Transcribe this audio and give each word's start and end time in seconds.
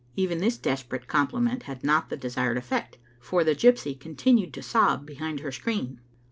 Even 0.15 0.39
this 0.39 0.57
desperate 0.57 1.07
compliment 1.07 1.61
had 1.69 1.83
not 1.83 2.09
the 2.09 2.17
desired 2.17 2.57
effect, 2.57 2.97
for 3.19 3.43
the 3.43 3.53
gypsy 3.53 3.93
continued 3.93 4.51
to 4.55 4.63
sob 4.63 5.05
behind 5.05 5.41
her 5.41 5.51
screen. 5.51 6.01